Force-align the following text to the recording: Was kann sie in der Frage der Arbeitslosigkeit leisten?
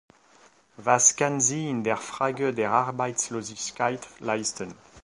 Was 0.77 1.15
kann 1.15 1.39
sie 1.39 1.69
in 1.69 1.83
der 1.83 1.95
Frage 1.97 2.55
der 2.55 2.71
Arbeitslosigkeit 2.71 3.99
leisten? 4.19 4.73